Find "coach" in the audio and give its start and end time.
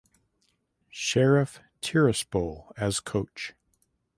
2.99-3.53